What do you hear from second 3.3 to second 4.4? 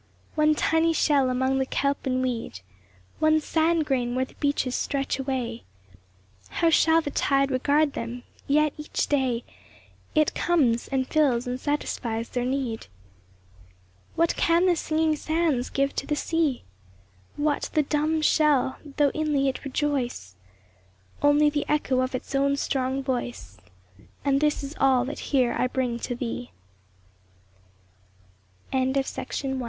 sand grain where the